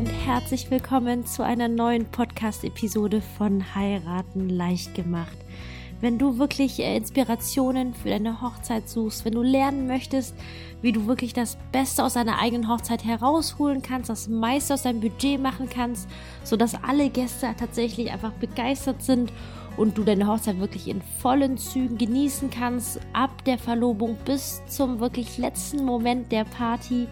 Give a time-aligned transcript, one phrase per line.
[0.00, 5.36] und herzlich willkommen zu einer neuen Podcast-Episode von Heiraten leicht gemacht.
[6.00, 10.34] Wenn du wirklich äh, Inspirationen für deine Hochzeit suchst, wenn du lernen möchtest,
[10.80, 15.00] wie du wirklich das Beste aus deiner eigenen Hochzeit herausholen kannst, das meiste aus deinem
[15.02, 16.08] Budget machen kannst,
[16.44, 19.30] sodass alle Gäste tatsächlich einfach begeistert sind
[19.76, 24.98] und du deine Hochzeit wirklich in vollen Zügen genießen kannst, ab der Verlobung bis zum
[24.98, 27.06] wirklich letzten Moment der Party,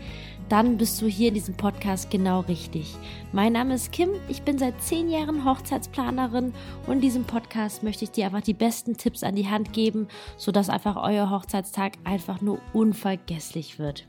[0.49, 2.95] dann bist du hier in diesem Podcast genau richtig.
[3.33, 6.55] Mein Name ist Kim, ich bin seit zehn Jahren Hochzeitsplanerin
[6.87, 10.09] und in diesem Podcast möchte ich dir einfach die besten Tipps an die Hand geben,
[10.37, 14.07] sodass einfach euer Hochzeitstag einfach nur unvergesslich wird.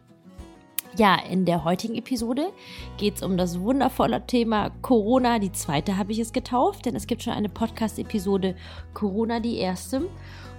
[0.98, 2.52] Ja, in der heutigen Episode
[2.98, 5.38] geht es um das wundervolle Thema Corona.
[5.38, 8.56] Die zweite habe ich es getauft, denn es gibt schon eine Podcast-Episode
[8.94, 10.10] Corona, die erste.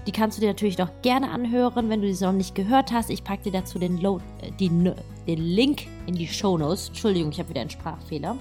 [0.06, 3.10] Die kannst du dir natürlich noch gerne anhören, wenn du sie noch nicht gehört hast.
[3.10, 4.70] Ich packe dir dazu den, Load, äh, die,
[5.26, 6.88] den Link in die Show Notes.
[6.88, 8.36] Entschuldigung, ich habe wieder einen Sprachfehler.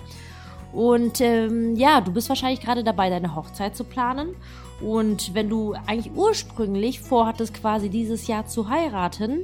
[0.72, 4.36] Und ähm, ja, du bist wahrscheinlich gerade dabei, deine Hochzeit zu planen.
[4.82, 9.44] Und wenn du eigentlich ursprünglich vorhattest, quasi dieses Jahr zu heiraten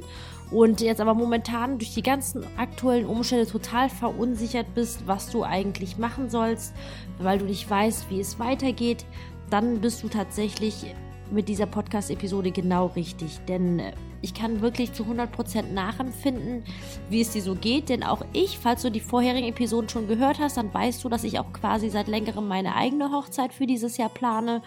[0.50, 5.98] und jetzt aber momentan durch die ganzen aktuellen Umstände total verunsichert bist, was du eigentlich
[5.98, 6.74] machen sollst,
[7.18, 9.04] weil du nicht weißt, wie es weitergeht,
[9.50, 10.94] dann bist du tatsächlich
[11.30, 13.40] mit dieser Podcast-Episode genau richtig.
[13.48, 16.64] Denn äh, ich kann wirklich zu 100% nachempfinden,
[17.10, 17.88] wie es dir so geht.
[17.88, 21.24] Denn auch ich, falls du die vorherigen Episoden schon gehört hast, dann weißt du, dass
[21.24, 24.62] ich auch quasi seit längerem meine eigene Hochzeit für dieses Jahr plane.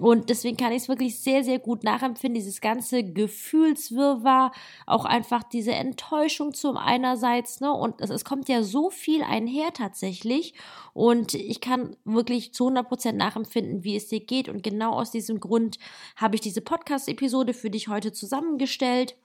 [0.00, 4.52] Und deswegen kann ich es wirklich sehr, sehr gut nachempfinden, dieses ganze Gefühlswirrwarr,
[4.86, 9.72] auch einfach diese Enttäuschung zum einerseits, ne, und es, es kommt ja so viel einher
[9.72, 10.54] tatsächlich.
[10.92, 14.48] Und ich kann wirklich zu 100 Prozent nachempfinden, wie es dir geht.
[14.48, 15.78] Und genau aus diesem Grund
[16.16, 19.16] habe ich diese Podcast-Episode für dich heute zusammengestellt.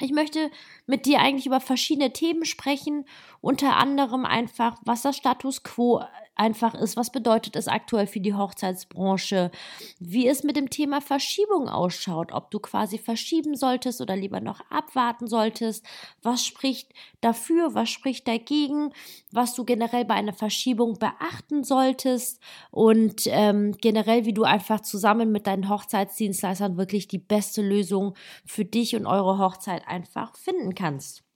[0.00, 0.50] Ich möchte
[0.86, 3.04] mit dir eigentlich über verschiedene Themen sprechen,
[3.40, 6.04] unter anderem einfach, was das Status quo
[6.38, 6.96] einfach ist.
[6.96, 9.50] Was bedeutet es aktuell für die Hochzeitsbranche?
[9.98, 14.60] Wie es mit dem Thema Verschiebung ausschaut, ob du quasi verschieben solltest oder lieber noch
[14.70, 15.84] abwarten solltest.
[16.22, 18.92] Was spricht dafür, was spricht dagegen,
[19.32, 25.32] was du generell bei einer Verschiebung beachten solltest und ähm, generell, wie du einfach zusammen
[25.32, 28.14] mit deinen Hochzeitsdienstleistern wirklich die beste Lösung
[28.46, 31.27] für dich und eure Hochzeit einfach finden kannst.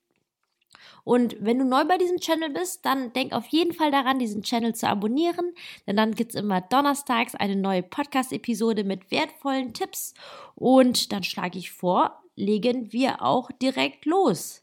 [1.05, 4.43] Und wenn du neu bei diesem Channel bist, dann denk auf jeden Fall daran, diesen
[4.43, 5.53] Channel zu abonnieren,
[5.87, 10.15] denn dann gibt es immer donnerstags eine neue Podcast-Episode mit wertvollen Tipps.
[10.55, 14.63] Und dann schlage ich vor, legen wir auch direkt los.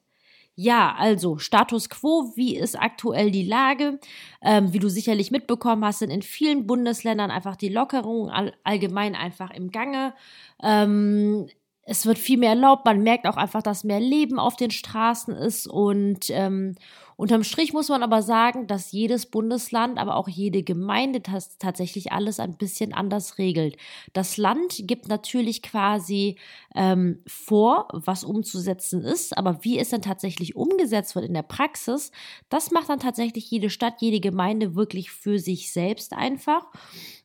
[0.61, 3.97] Ja, also Status quo, wie ist aktuell die Lage?
[4.41, 9.15] Ähm, wie du sicherlich mitbekommen hast, sind in vielen Bundesländern einfach die Lockerungen all, allgemein
[9.15, 10.13] einfach im Gange.
[10.61, 11.47] Ähm,
[11.89, 12.85] es wird viel mehr erlaubt.
[12.85, 15.65] Man merkt auch einfach, dass mehr Leben auf den Straßen ist.
[15.65, 16.75] Und ähm,
[17.15, 21.23] unterm Strich muss man aber sagen, dass jedes Bundesland, aber auch jede Gemeinde
[21.57, 23.75] tatsächlich alles ein bisschen anders regelt.
[24.13, 26.37] Das Land gibt natürlich quasi
[26.75, 32.11] ähm, vor, was umzusetzen ist, aber wie es dann tatsächlich umgesetzt wird in der Praxis,
[32.49, 36.67] das macht dann tatsächlich jede Stadt, jede Gemeinde wirklich für sich selbst einfach.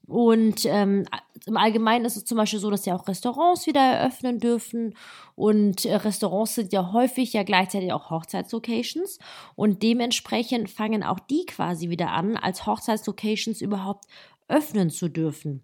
[0.07, 1.07] Und ähm,
[1.47, 4.95] im Allgemeinen ist es zum Beispiel so, dass ja auch Restaurants wieder eröffnen dürfen.
[5.35, 9.19] Und äh, Restaurants sind ja häufig ja gleichzeitig auch Hochzeitslocations.
[9.55, 14.05] Und dementsprechend fangen auch die quasi wieder an, als Hochzeitslocations überhaupt
[14.49, 15.63] öffnen zu dürfen.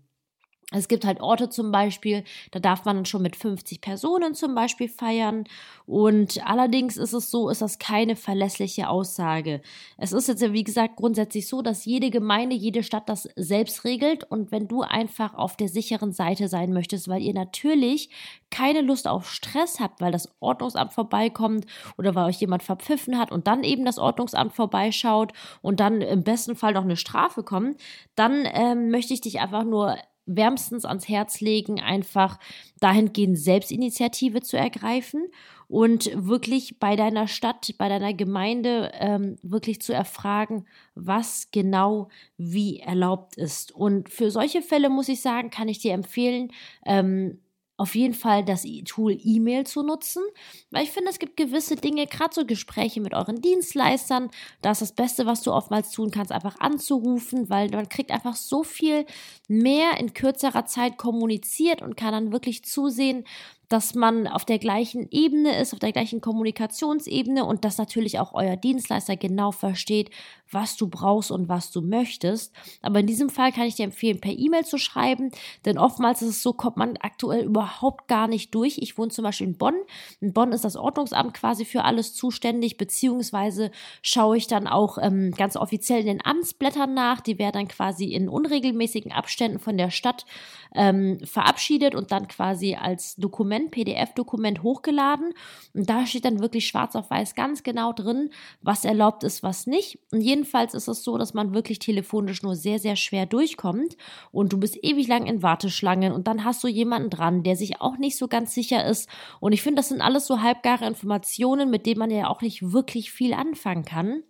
[0.73, 2.23] Es gibt halt Orte zum Beispiel,
[2.53, 5.45] da darf man schon mit 50 Personen zum Beispiel feiern.
[5.85, 9.63] Und allerdings ist es so, ist das keine verlässliche Aussage.
[9.99, 13.85] Es ist jetzt ja, wie gesagt, grundsätzlich so, dass jede Gemeinde, jede Stadt das selbst
[13.85, 14.23] regelt.
[14.31, 18.11] Und wenn du einfach auf der sicheren Seite sein möchtest, weil ihr natürlich
[18.51, 21.67] keine Lust auf Stress habt, weil das Ordnungsamt vorbeikommt
[21.99, 25.33] oder weil euch jemand verpfiffen hat und dann eben das Ordnungsamt vorbeischaut
[25.63, 27.81] und dann im besten Fall noch eine Strafe kommt,
[28.15, 29.97] dann ähm, möchte ich dich einfach nur
[30.37, 32.39] wärmstens ans Herz legen, einfach
[32.81, 35.27] dahingehend Selbstinitiative zu ergreifen
[35.69, 42.81] und wirklich bei deiner Stadt, bei deiner Gemeinde ähm, wirklich zu erfragen, was genau wie
[42.81, 43.73] erlaubt ist.
[43.73, 46.51] Und für solche Fälle muss ich sagen, kann ich dir empfehlen,
[46.85, 47.39] ähm,
[47.81, 50.23] auf jeden Fall das Tool E-Mail zu nutzen,
[50.71, 54.29] weil ich finde, es gibt gewisse Dinge, gerade so Gespräche mit euren Dienstleistern,
[54.61, 58.37] da ist das Beste, was du oftmals tun kannst, einfach anzurufen, weil man kriegt einfach
[58.37, 59.07] so viel
[59.49, 63.25] mehr in kürzerer Zeit kommuniziert und kann dann wirklich zusehen,
[63.71, 68.35] dass man auf der gleichen Ebene ist, auf der gleichen Kommunikationsebene und dass natürlich auch
[68.35, 70.11] euer Dienstleister genau versteht,
[70.51, 72.53] was du brauchst und was du möchtest.
[72.83, 75.31] Aber in diesem Fall kann ich dir empfehlen, per E-Mail zu schreiben,
[75.65, 78.79] denn oftmals ist es so, kommt man aktuell überhaupt gar nicht durch.
[78.79, 79.77] Ich wohne zum Beispiel in Bonn.
[80.21, 83.71] In Bonn ist das Ordnungsamt quasi für alles zuständig, beziehungsweise
[84.03, 87.21] schaue ich dann auch ähm, ganz offiziell in den Amtsblättern nach.
[87.21, 90.27] Die werden dann quasi in unregelmäßigen Abständen von der Stadt
[90.75, 95.35] ähm, verabschiedet und dann quasi als Dokument, PDF-Dokument hochgeladen.
[95.75, 98.31] Und da steht dann wirklich schwarz auf weiß ganz genau drin,
[98.63, 99.99] was erlaubt ist, was nicht.
[100.13, 103.97] Und jedenfalls ist es so, dass man wirklich telefonisch nur sehr, sehr schwer durchkommt
[104.33, 107.81] und du bist ewig lang in Warteschlangen und dann hast du jemanden dran, der sich
[107.81, 109.09] auch nicht so ganz sicher ist.
[109.41, 112.73] Und ich finde, das sind alles so halbgare Informationen, mit denen man ja auch nicht
[112.73, 114.23] wirklich viel anfangen kann.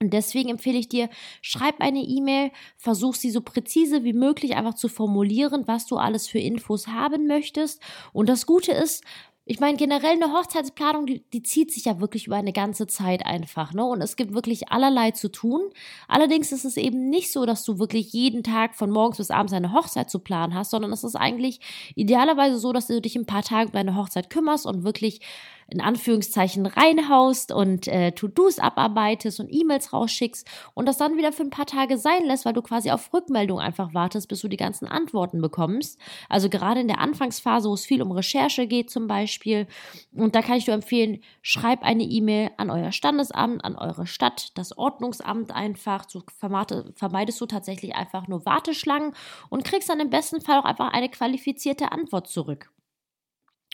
[0.00, 1.08] Und deswegen empfehle ich dir,
[1.42, 6.28] schreib eine E-Mail, versuch sie so präzise wie möglich einfach zu formulieren, was du alles
[6.28, 7.82] für Infos haben möchtest.
[8.12, 9.02] Und das Gute ist,
[9.50, 13.24] ich meine, generell eine Hochzeitsplanung, die, die zieht sich ja wirklich über eine ganze Zeit
[13.24, 13.82] einfach, ne?
[13.82, 15.62] Und es gibt wirklich allerlei zu tun.
[16.06, 19.54] Allerdings ist es eben nicht so, dass du wirklich jeden Tag von morgens bis abends
[19.54, 21.60] eine Hochzeit zu planen hast, sondern es ist eigentlich
[21.96, 25.20] idealerweise so, dass du dich ein paar Tage um deine Hochzeit kümmerst und wirklich
[25.70, 31.42] in Anführungszeichen reinhaust und äh, To-Dos abarbeitest und E-Mails rausschickst und das dann wieder für
[31.42, 34.56] ein paar Tage sein lässt, weil du quasi auf Rückmeldung einfach wartest, bis du die
[34.56, 36.00] ganzen Antworten bekommst.
[36.30, 39.66] Also gerade in der Anfangsphase, wo es viel um Recherche geht zum Beispiel.
[40.14, 44.56] Und da kann ich dir empfehlen, schreib eine E-Mail an euer Standesamt, an eure Stadt,
[44.56, 46.08] das Ordnungsamt einfach.
[46.08, 49.12] So vermeidest du tatsächlich einfach nur Warteschlangen
[49.50, 52.70] und kriegst dann im besten Fall auch einfach eine qualifizierte Antwort zurück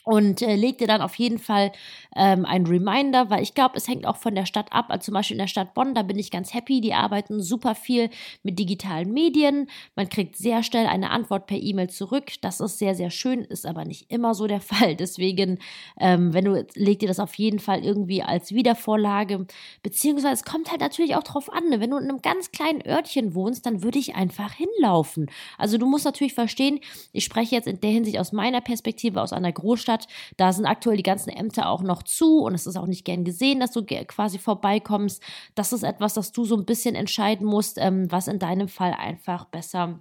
[0.05, 1.71] und äh, leg dir dann auf jeden Fall
[2.15, 4.85] ähm, ein Reminder, weil ich glaube, es hängt auch von der Stadt ab.
[4.89, 6.79] Also zum Beispiel in der Stadt Bonn, da bin ich ganz happy.
[6.79, 8.11] Die arbeiten super viel
[8.43, 9.67] mit digitalen Medien.
[9.95, 12.33] Man kriegt sehr schnell eine Antwort per E-Mail zurück.
[12.41, 14.95] Das ist sehr, sehr schön, ist aber nicht immer so der Fall.
[14.95, 15.57] Deswegen,
[15.99, 19.47] ähm, wenn du, leg dir das auf jeden Fall irgendwie als Wiedervorlage.
[19.81, 21.69] Beziehungsweise es kommt halt natürlich auch drauf an.
[21.69, 21.79] Ne?
[21.79, 25.31] Wenn du in einem ganz kleinen Örtchen wohnst, dann würde ich einfach hinlaufen.
[25.57, 26.79] Also du musst natürlich verstehen,
[27.11, 30.07] ich spreche jetzt in der Hinsicht aus meiner Perspektive aus einer Großstadt Stadt.
[30.37, 33.23] Da sind aktuell die ganzen Ämter auch noch zu und es ist auch nicht gern
[33.23, 35.21] gesehen, dass du quasi vorbeikommst.
[35.55, 38.93] Das ist etwas, das du so ein bisschen entscheiden musst, ähm, was in deinem Fall
[38.93, 39.99] einfach besser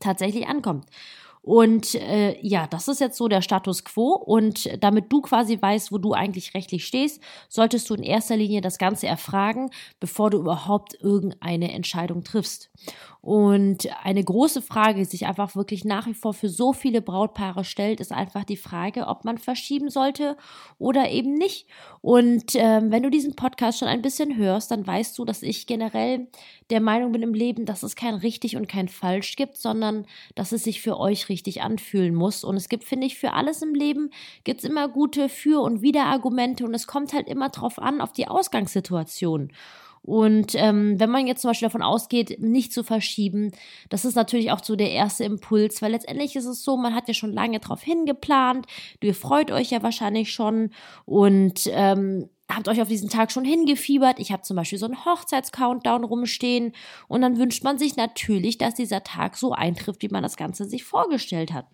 [0.00, 0.86] tatsächlich ankommt.
[1.46, 4.14] Und äh, ja, das ist jetzt so der Status quo.
[4.14, 8.60] Und damit du quasi weißt, wo du eigentlich rechtlich stehst, solltest du in erster Linie
[8.62, 9.70] das Ganze erfragen,
[10.00, 12.68] bevor du überhaupt irgendeine Entscheidung triffst.
[13.20, 17.62] Und eine große Frage, die sich einfach wirklich nach wie vor für so viele Brautpaare
[17.62, 20.36] stellt, ist einfach die Frage, ob man verschieben sollte
[20.78, 21.68] oder eben nicht.
[22.00, 25.68] Und ähm, wenn du diesen Podcast schon ein bisschen hörst, dann weißt du, dass ich
[25.68, 26.26] generell
[26.70, 30.52] der Meinung bin im Leben, dass es kein richtig und kein falsch gibt, sondern dass
[30.52, 32.44] es sich für euch richtig anfühlen muss.
[32.44, 34.10] Und es gibt, finde ich, für alles im Leben
[34.44, 38.12] gibt es immer gute Für- und Widerargumente und es kommt halt immer drauf an, auf
[38.12, 39.52] die Ausgangssituation.
[40.06, 43.50] Und ähm, wenn man jetzt zum Beispiel davon ausgeht, nicht zu verschieben,
[43.88, 47.08] das ist natürlich auch so der erste Impuls, weil letztendlich ist es so, man hat
[47.08, 48.66] ja schon lange drauf hingeplant,
[49.02, 50.70] ihr freut euch ja wahrscheinlich schon
[51.06, 54.20] und ähm, habt euch auf diesen Tag schon hingefiebert.
[54.20, 56.72] Ich habe zum Beispiel so einen Hochzeitscountdown rumstehen
[57.08, 60.64] und dann wünscht man sich natürlich, dass dieser Tag so eintrifft, wie man das Ganze
[60.64, 61.66] sich vorgestellt hat.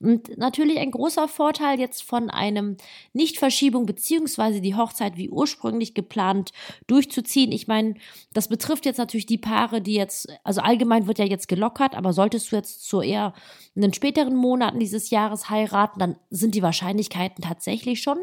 [0.00, 2.78] Und natürlich ein großer Vorteil jetzt von einem
[3.12, 6.52] Nichtverschiebung beziehungsweise die Hochzeit wie ursprünglich geplant
[6.86, 7.52] durchzuziehen.
[7.52, 7.94] Ich meine,
[8.32, 12.14] das betrifft jetzt natürlich die Paare, die jetzt, also allgemein wird ja jetzt gelockert, aber
[12.14, 13.34] solltest du jetzt zu eher
[13.74, 18.18] in den späteren Monaten dieses Jahres heiraten, dann sind die Wahrscheinlichkeiten tatsächlich schon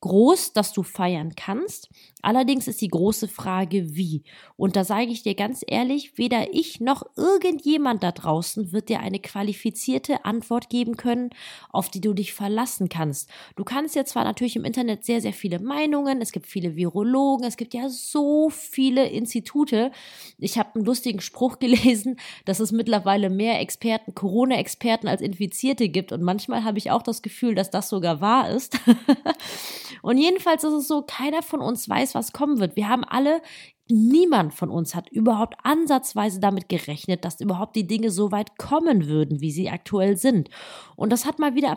[0.00, 1.88] groß, dass du feiern kannst.
[2.22, 4.24] Allerdings ist die große Frage, wie.
[4.56, 8.98] Und da sage ich dir ganz ehrlich, weder ich noch irgendjemand da draußen wird dir
[8.98, 11.30] eine qualifizierte Antwort geben können,
[11.70, 13.30] auf die du dich verlassen kannst.
[13.54, 17.46] Du kannst ja zwar natürlich im Internet sehr, sehr viele Meinungen, es gibt viele Virologen,
[17.46, 19.92] es gibt ja so viele Institute.
[20.38, 26.10] Ich habe einen lustigen Spruch gelesen, dass es mittlerweile mehr Experten, Corona-Experten als Infizierte gibt.
[26.10, 28.78] Und manchmal habe ich auch das Gefühl, dass das sogar wahr ist.
[30.02, 32.76] Und jedenfalls ist es so, keiner von uns weiß, was kommen wird.
[32.76, 33.42] Wir haben alle
[33.88, 39.06] Niemand von uns hat überhaupt ansatzweise damit gerechnet, dass überhaupt die Dinge so weit kommen
[39.06, 40.50] würden, wie sie aktuell sind.
[40.96, 41.76] Und das hat mal wieder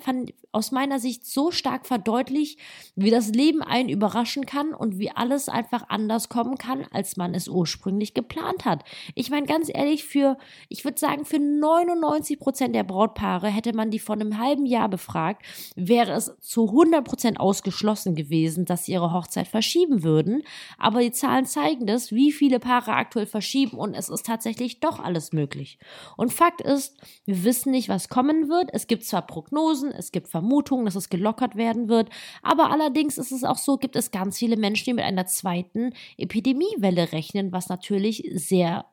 [0.52, 2.60] aus meiner Sicht so stark verdeutlicht,
[2.96, 7.36] wie das Leben einen überraschen kann und wie alles einfach anders kommen kann, als man
[7.36, 8.84] es ursprünglich geplant hat.
[9.14, 10.38] Ich meine, ganz ehrlich, für,
[10.68, 14.90] ich würde sagen, für 99 Prozent der Brautpaare hätte man die vor einem halben Jahr
[14.90, 15.44] befragt,
[15.76, 20.42] wäre es zu 100 Prozent ausgeschlossen gewesen, dass sie ihre Hochzeit verschieben würden.
[20.80, 24.80] Aber die Zahlen zeigen das, ist, wie viele Paare aktuell verschieben und es ist tatsächlich
[24.80, 25.80] doch alles möglich.
[26.16, 28.70] Und Fakt ist, wir wissen nicht, was kommen wird.
[28.72, 32.10] Es gibt zwar Prognosen, es gibt Vermutungen, dass es gelockert werden wird,
[32.42, 35.94] aber allerdings ist es auch so, gibt es ganz viele Menschen, die mit einer zweiten
[36.18, 38.86] Epidemiewelle rechnen, was natürlich sehr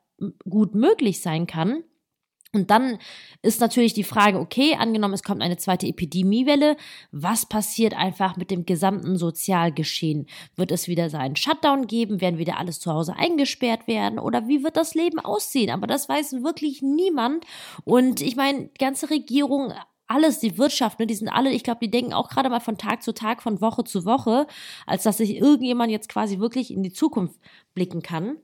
[0.49, 1.83] gut möglich sein kann.
[2.53, 2.97] Und dann
[3.41, 6.77] ist natürlich die Frage, okay, angenommen, es kommt eine zweite Epidemiewelle,
[7.11, 10.27] was passiert einfach mit dem gesamten Sozialgeschehen?
[10.55, 12.21] Wird es wieder seinen Shutdown geben?
[12.21, 14.17] Werden wieder alles zu Hause eingesperrt werden?
[14.17, 15.71] Oder wie wird das Leben aussehen?
[15.71, 17.45] Aber das weiß wirklich niemand.
[17.83, 19.73] Und ich meine, die ganze Regierung
[20.07, 22.77] alles, die Wirtschaft, ne, die sind alle, ich glaube, die denken auch gerade mal von
[22.77, 24.47] Tag zu Tag, von Woche zu Woche,
[24.85, 27.39] als dass sich irgendjemand jetzt quasi wirklich in die Zukunft
[27.73, 28.37] blicken kann.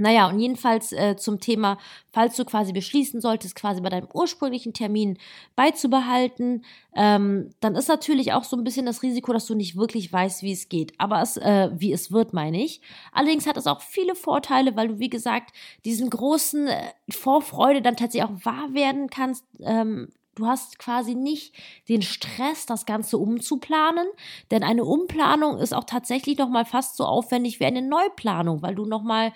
[0.00, 1.78] Naja, und jedenfalls äh, zum Thema,
[2.12, 5.18] falls du quasi beschließen solltest, quasi bei deinem ursprünglichen Termin
[5.56, 6.64] beizubehalten,
[6.94, 10.42] ähm, dann ist natürlich auch so ein bisschen das Risiko, dass du nicht wirklich weißt,
[10.42, 10.92] wie es geht.
[10.98, 12.80] Aber es, äh, wie es wird, meine ich.
[13.12, 17.96] Allerdings hat es auch viele Vorteile, weil du, wie gesagt, diesen großen äh, Vorfreude dann
[17.96, 21.52] tatsächlich auch wahr werden kannst, ähm, Du hast quasi nicht
[21.88, 24.06] den Stress, das Ganze umzuplanen,
[24.52, 28.76] denn eine Umplanung ist auch tatsächlich noch mal fast so aufwendig wie eine Neuplanung, weil
[28.76, 29.32] du noch mal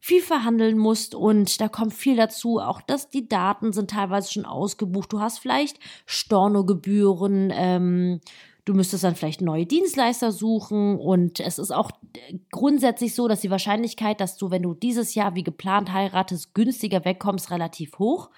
[0.00, 2.58] viel verhandeln musst und da kommt viel dazu.
[2.58, 5.12] Auch dass die Daten sind teilweise schon ausgebucht.
[5.12, 8.20] Du hast vielleicht Stornogebühren, ähm,
[8.64, 11.90] du müsstest dann vielleicht neue Dienstleister suchen und es ist auch
[12.50, 17.04] grundsätzlich so, dass die Wahrscheinlichkeit, dass du, wenn du dieses Jahr wie geplant heiratest, günstiger
[17.04, 18.30] wegkommst, relativ hoch.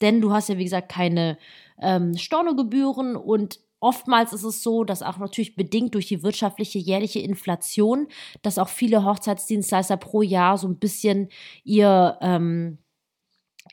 [0.00, 1.38] Denn du hast ja, wie gesagt, keine
[1.80, 7.20] ähm, Stornogebühren und Oftmals ist es so, dass auch natürlich bedingt durch die wirtschaftliche jährliche
[7.20, 8.08] Inflation,
[8.42, 11.28] dass auch viele Hochzeitsdienstleister pro Jahr so ein bisschen
[11.64, 12.78] ihr, ähm,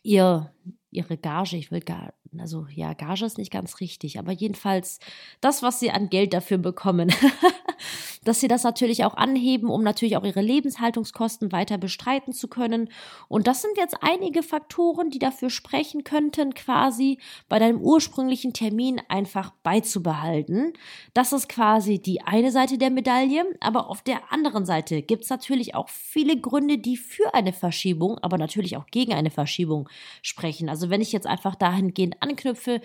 [0.03, 0.53] ihr,
[0.91, 4.99] ihre Gage, ich will gar, also ja, Gage ist nicht ganz richtig, aber jedenfalls
[5.41, 7.11] das, was sie an Geld dafür bekommen,
[8.27, 12.89] dass sie das natürlich auch anheben, um natürlich auch ihre Lebenshaltungskosten weiter bestreiten zu können.
[13.29, 19.01] Und das sind jetzt einige Faktoren, die dafür sprechen könnten, quasi bei deinem ursprünglichen Termin
[19.07, 20.73] einfach beizubehalten.
[21.13, 25.29] Das ist quasi die eine Seite der Medaille, aber auf der anderen Seite gibt es
[25.29, 29.87] natürlich auch viele Gründe, die für eine Verschiebung, aber natürlich auch gegen eine Verschiebung
[30.21, 30.67] sprechen.
[30.67, 32.81] Also wenn ich jetzt einfach dahingehend anknüpfe,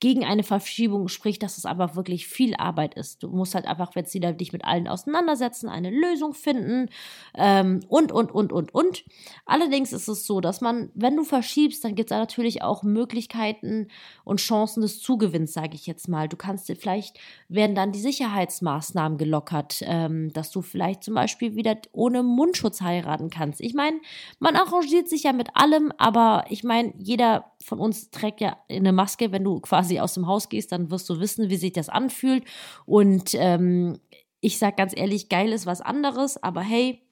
[0.00, 3.22] gegen eine Verschiebung spricht, dass es aber wirklich viel Arbeit ist.
[3.22, 6.90] Du musst halt einfach jetzt wieder dich mit allen auseinandersetzen, eine Lösung finden
[7.34, 9.04] ähm, und, und, und, und, und.
[9.46, 12.82] Allerdings ist es so, dass man, wenn du verschiebst, dann gibt es da natürlich auch
[12.82, 13.88] Möglichkeiten
[14.24, 16.28] und Chancen des Zugewinns, sage ich jetzt mal.
[16.28, 21.54] Du kannst dir vielleicht, werden dann die Sicherheitsmaßnahmen gelockert, ähm, dass du vielleicht zum Beispiel
[21.56, 23.60] wieder ohne Mundschutz heiraten kannst.
[23.60, 23.98] Ich meine,
[24.40, 28.92] man arrangiert sich ja mit allem, aber ich meine, jeder von uns trägt ja eine
[28.92, 31.72] Maske, wenn du quasi quasi aus dem Haus gehst, dann wirst du wissen, wie sich
[31.72, 32.44] das anfühlt.
[32.86, 33.98] Und ähm,
[34.46, 37.02] ich sag ganz ehrlich, geil ist was anderes, aber hey,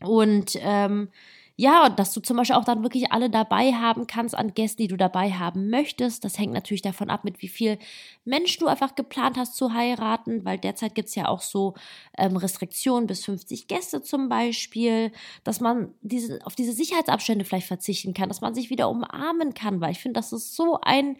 [0.00, 1.10] und ähm,
[1.54, 4.88] ja, dass du zum Beispiel auch dann wirklich alle dabei haben kannst an Gästen, die
[4.88, 6.24] du dabei haben möchtest.
[6.24, 7.78] Das hängt natürlich davon ab, mit wie viel
[8.24, 11.74] Menschen du einfach geplant hast zu heiraten, weil derzeit gibt es ja auch so
[12.18, 15.12] ähm, Restriktionen bis 50 Gäste zum Beispiel,
[15.44, 19.80] dass man diese, auf diese Sicherheitsabstände vielleicht verzichten kann, dass man sich wieder umarmen kann,
[19.80, 21.16] weil ich finde, das ist so ein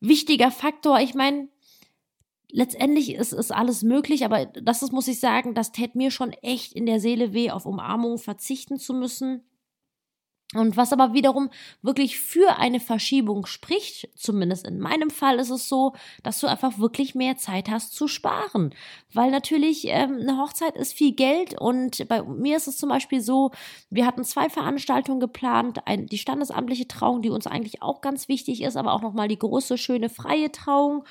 [0.00, 1.00] wichtiger Faktor.
[1.00, 1.48] Ich meine,
[2.50, 6.32] letztendlich ist, ist alles möglich, aber das ist, muss ich sagen, das tät mir schon
[6.32, 9.42] echt in der Seele weh, auf Umarmung verzichten zu müssen.
[10.54, 11.50] Und was aber wiederum
[11.82, 16.78] wirklich für eine Verschiebung spricht, zumindest in meinem Fall ist es so, dass du einfach
[16.78, 18.74] wirklich mehr Zeit hast zu sparen.
[19.12, 23.20] Weil natürlich ähm, eine Hochzeit ist viel Geld und bei mir ist es zum Beispiel
[23.20, 23.50] so,
[23.90, 28.62] wir hatten zwei Veranstaltungen geplant, ein, die standesamtliche Trauung, die uns eigentlich auch ganz wichtig
[28.62, 31.04] ist, aber auch nochmal die große, schöne freie Trauung.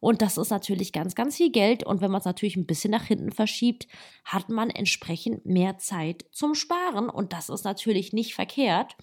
[0.00, 1.84] Und das ist natürlich ganz, ganz viel Geld.
[1.84, 3.86] Und wenn man es natürlich ein bisschen nach hinten verschiebt,
[4.24, 7.08] hat man entsprechend mehr Zeit zum Sparen.
[7.08, 8.96] Und das ist natürlich nicht verkehrt.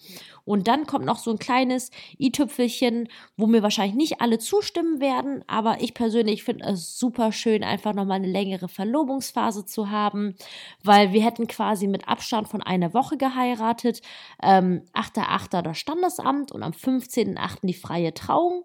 [0.44, 5.44] Und dann kommt noch so ein kleines i-Tüpfelchen, wo mir wahrscheinlich nicht alle zustimmen werden.
[5.46, 10.34] Aber ich persönlich finde es super schön, einfach nochmal eine längere Verlobungsphase zu haben,
[10.82, 14.02] weil wir hätten quasi mit Abstand von einer Woche geheiratet.
[14.42, 15.62] Ähm, 8.8.
[15.62, 17.66] das Standesamt und am 15.8.
[17.66, 18.64] die freie Trauung.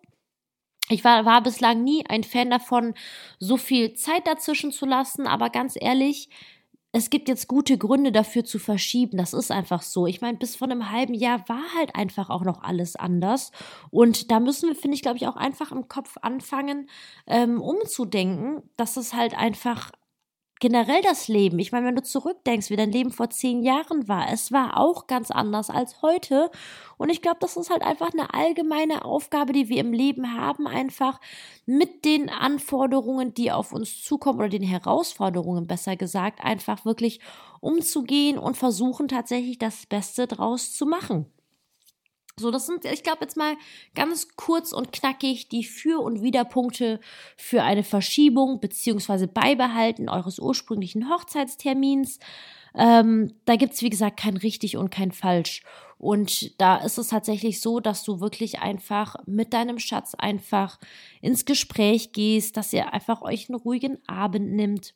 [0.89, 2.93] Ich war, war bislang nie ein Fan davon,
[3.39, 6.29] so viel Zeit dazwischen zu lassen, aber ganz ehrlich,
[6.93, 9.17] es gibt jetzt gute Gründe dafür zu verschieben.
[9.17, 10.07] Das ist einfach so.
[10.07, 13.51] Ich meine, bis vor einem halben Jahr war halt einfach auch noch alles anders.
[13.91, 16.89] Und da müssen wir, finde ich, glaube ich, auch einfach im Kopf anfangen,
[17.27, 19.91] ähm, umzudenken, dass es halt einfach
[20.59, 21.59] generell das Leben.
[21.59, 25.07] Ich meine, wenn du zurückdenkst, wie dein Leben vor zehn Jahren war, es war auch
[25.07, 26.49] ganz anders als heute.
[26.97, 30.67] Und ich glaube, das ist halt einfach eine allgemeine Aufgabe, die wir im Leben haben,
[30.67, 31.19] einfach
[31.65, 37.19] mit den Anforderungen, die auf uns zukommen oder den Herausforderungen, besser gesagt, einfach wirklich
[37.59, 41.27] umzugehen und versuchen tatsächlich das Beste draus zu machen.
[42.39, 43.55] So, das sind, ich glaube, jetzt mal
[43.95, 46.99] ganz kurz und knackig die Für- und Widerpunkte
[47.35, 52.19] für eine Verschiebung beziehungsweise Beibehalten eures ursprünglichen Hochzeitstermins.
[52.75, 55.63] Ähm, da gibt's wie gesagt, kein richtig und kein falsch.
[55.97, 60.79] Und da ist es tatsächlich so, dass du wirklich einfach mit deinem Schatz einfach
[61.21, 64.93] ins Gespräch gehst, dass ihr einfach euch einen ruhigen Abend nimmt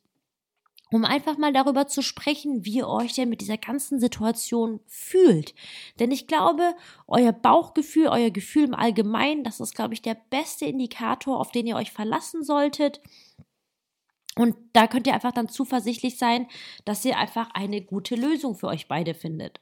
[0.91, 5.55] um einfach mal darüber zu sprechen, wie ihr euch denn mit dieser ganzen Situation fühlt.
[5.99, 6.75] Denn ich glaube,
[7.07, 11.65] euer Bauchgefühl, euer Gefühl im Allgemeinen, das ist, glaube ich, der beste Indikator, auf den
[11.65, 13.01] ihr euch verlassen solltet.
[14.35, 16.47] Und da könnt ihr einfach dann zuversichtlich sein,
[16.85, 19.59] dass ihr einfach eine gute Lösung für euch beide findet.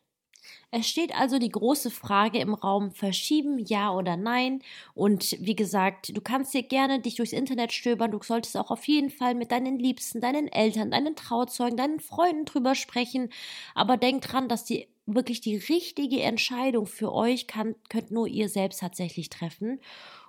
[0.71, 4.61] Es steht also die große Frage im Raum, verschieben, ja oder nein.
[4.93, 8.11] Und wie gesagt, du kannst dir gerne dich durchs Internet stöbern.
[8.11, 12.45] Du solltest auch auf jeden Fall mit deinen Liebsten, deinen Eltern, deinen Trauzeugen, deinen Freunden
[12.45, 13.29] drüber sprechen.
[13.73, 18.47] Aber denk dran, dass die wirklich die richtige Entscheidung für euch kann, könnt nur ihr
[18.47, 19.79] selbst tatsächlich treffen.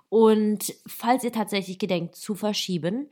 [0.08, 3.08] Und falls ihr tatsächlich gedenkt zu verschieben,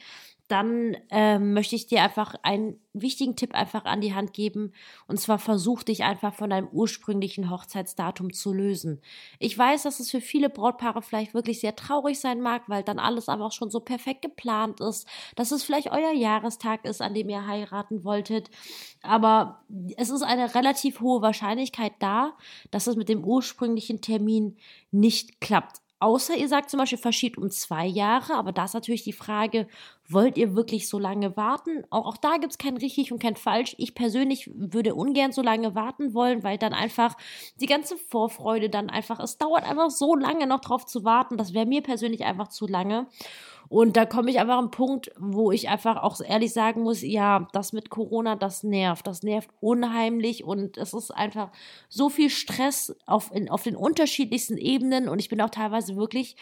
[0.48, 4.72] dann ähm, möchte ich dir einfach einen wichtigen Tipp einfach an die Hand geben.
[5.06, 9.00] Und zwar versuch dich einfach von deinem ursprünglichen Hochzeitsdatum zu lösen.
[9.38, 12.98] Ich weiß, dass es für viele Brautpaare vielleicht wirklich sehr traurig sein mag, weil dann
[12.98, 17.28] alles einfach schon so perfekt geplant ist, dass es vielleicht euer Jahrestag ist, an dem
[17.28, 18.50] ihr heiraten wolltet.
[19.02, 19.62] Aber
[19.96, 22.32] es ist eine relativ hohe Wahrscheinlichkeit da,
[22.70, 24.56] dass es mit dem ursprünglichen Termin
[24.90, 25.82] nicht klappt.
[26.00, 29.66] Außer ihr sagt zum Beispiel, verschiebt um zwei Jahre, aber da ist natürlich die Frage,
[30.08, 31.84] wollt ihr wirklich so lange warten?
[31.90, 33.74] Auch, auch da gibt es kein richtig und kein falsch.
[33.78, 37.16] Ich persönlich würde ungern so lange warten wollen, weil dann einfach
[37.60, 41.36] die ganze Vorfreude dann einfach, es dauert einfach so lange noch drauf zu warten.
[41.36, 43.08] Das wäre mir persönlich einfach zu lange.
[43.68, 47.02] Und da komme ich einfach an einen Punkt, wo ich einfach auch ehrlich sagen muss,
[47.02, 49.06] ja, das mit Corona, das nervt.
[49.06, 51.50] Das nervt unheimlich und es ist einfach
[51.88, 56.36] so viel Stress auf, in, auf den unterschiedlichsten Ebenen und ich bin auch teilweise wirklich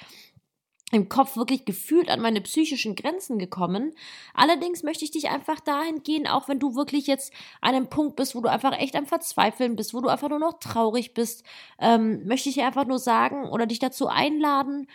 [0.92, 3.92] im Kopf wirklich gefühlt an meine psychischen Grenzen gekommen.
[4.34, 8.14] Allerdings möchte ich dich einfach dahin gehen, auch wenn du wirklich jetzt an einem Punkt
[8.14, 11.44] bist, wo du einfach echt am Verzweifeln bist, wo du einfach nur noch traurig bist,
[11.80, 14.86] ähm, möchte ich dir einfach nur sagen oder dich dazu einladen,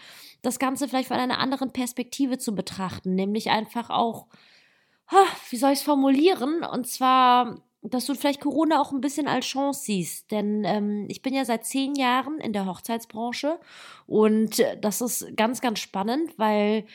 [0.41, 4.27] das Ganze vielleicht von einer anderen Perspektive zu betrachten, nämlich einfach auch,
[5.49, 6.63] wie soll ich es formulieren?
[6.63, 10.31] Und zwar, dass du vielleicht Corona auch ein bisschen als Chance siehst.
[10.31, 13.59] Denn ähm, ich bin ja seit zehn Jahren in der Hochzeitsbranche
[14.07, 16.85] und das ist ganz, ganz spannend, weil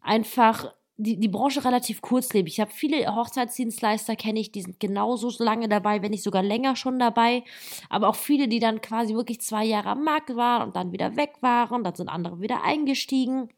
[0.00, 2.54] einfach die, die Branche relativ kurzlebig.
[2.54, 6.76] Ich habe viele Hochzeitsdienstleister, kenne ich, die sind genauso lange dabei, wenn nicht sogar länger
[6.76, 7.44] schon dabei.
[7.88, 11.16] Aber auch viele, die dann quasi wirklich zwei Jahre am Markt waren und dann wieder
[11.16, 11.84] weg waren.
[11.84, 13.48] Dann sind andere wieder eingestiegen.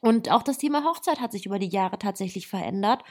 [0.00, 3.04] Und auch das Thema Hochzeit hat sich über die Jahre tatsächlich verändert.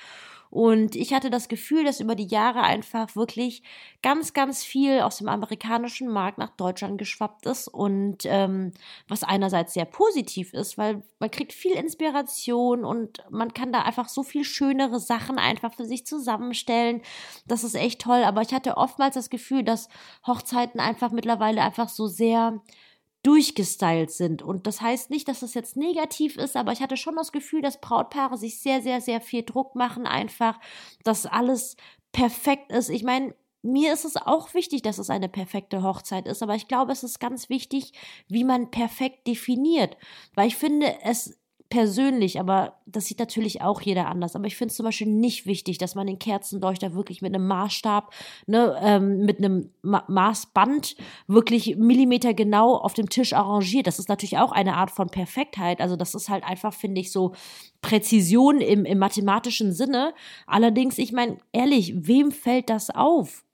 [0.51, 3.63] Und ich hatte das Gefühl, dass über die Jahre einfach wirklich
[4.03, 8.73] ganz, ganz viel aus dem amerikanischen Markt nach Deutschland geschwappt ist und ähm,
[9.07, 14.09] was einerseits sehr positiv ist, weil man kriegt viel Inspiration und man kann da einfach
[14.09, 17.01] so viel schönere Sachen einfach für sich zusammenstellen.
[17.47, 18.25] Das ist echt toll.
[18.25, 19.87] Aber ich hatte oftmals das Gefühl, dass
[20.27, 22.61] Hochzeiten einfach mittlerweile einfach so sehr
[23.23, 24.41] durchgestylt sind.
[24.41, 27.61] Und das heißt nicht, dass das jetzt negativ ist, aber ich hatte schon das Gefühl,
[27.61, 30.59] dass Brautpaare sich sehr, sehr, sehr viel Druck machen, einfach,
[31.03, 31.75] dass alles
[32.11, 32.89] perfekt ist.
[32.89, 36.67] Ich meine, mir ist es auch wichtig, dass es eine perfekte Hochzeit ist, aber ich
[36.67, 37.93] glaube, es ist ganz wichtig,
[38.27, 39.97] wie man perfekt definiert,
[40.33, 41.37] weil ich finde, es
[41.71, 44.35] persönlich, aber das sieht natürlich auch jeder anders.
[44.35, 47.47] Aber ich finde es zum Beispiel nicht wichtig, dass man den Kerzenleuchter wirklich mit einem
[47.47, 48.13] Maßstab,
[48.45, 53.87] ne, ähm, mit einem Ma Maßband wirklich Millimeter genau auf dem Tisch arrangiert.
[53.87, 55.79] Das ist natürlich auch eine Art von Perfektheit.
[55.81, 57.31] Also das ist halt einfach, finde ich, so
[57.81, 60.13] Präzision im, im mathematischen Sinne.
[60.45, 63.45] Allerdings, ich meine, ehrlich, wem fällt das auf?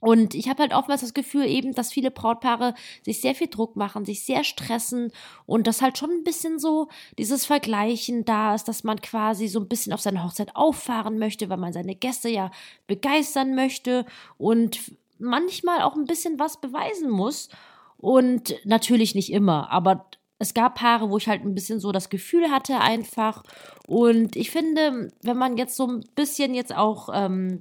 [0.00, 3.76] Und ich habe halt oftmals das Gefühl eben, dass viele Brautpaare sich sehr viel Druck
[3.76, 5.12] machen, sich sehr stressen
[5.46, 9.60] und dass halt schon ein bisschen so dieses Vergleichen da ist, dass man quasi so
[9.60, 12.50] ein bisschen auf seine Hochzeit auffahren möchte, weil man seine Gäste ja
[12.86, 14.06] begeistern möchte
[14.38, 14.80] und
[15.18, 17.50] manchmal auch ein bisschen was beweisen muss.
[17.98, 20.06] Und natürlich nicht immer, aber
[20.38, 23.42] es gab Paare, wo ich halt ein bisschen so das Gefühl hatte einfach.
[23.86, 27.60] Und ich finde, wenn man jetzt so ein bisschen jetzt auch ähm,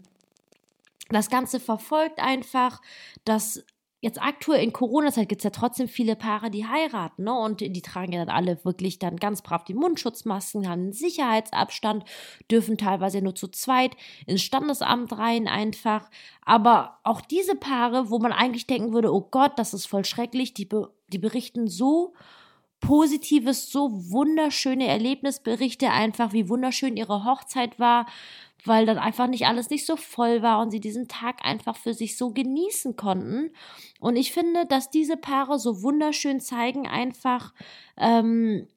[1.09, 2.81] das Ganze verfolgt einfach,
[3.25, 3.63] dass
[4.01, 7.33] jetzt aktuell in Corona-Zeit gibt es ja trotzdem viele Paare, die heiraten, ne?
[7.33, 12.05] Und die tragen ja dann alle wirklich dann ganz brav die Mundschutzmasken, haben einen Sicherheitsabstand,
[12.49, 16.09] dürfen teilweise nur zu zweit ins Standesamt rein einfach.
[16.45, 20.53] Aber auch diese Paare, wo man eigentlich denken würde, oh Gott, das ist voll schrecklich,
[20.53, 22.13] die, be die berichten so
[22.79, 28.05] positives, so wunderschöne Erlebnisberichte einfach, wie wunderschön ihre Hochzeit war,
[28.65, 31.93] weil dann einfach nicht alles nicht so voll war und sie diesen Tag einfach für
[31.93, 33.51] sich so genießen konnten.
[33.99, 37.53] Und ich finde, dass diese Paare so wunderschön zeigen einfach,
[37.97, 38.67] ähm,